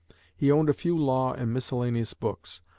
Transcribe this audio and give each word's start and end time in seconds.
He 0.35 0.51
owned 0.51 0.67
a 0.67 0.73
few 0.73 0.97
law 0.97 1.31
and 1.33 1.53
miscellaneous 1.53 2.15
books. 2.15 2.61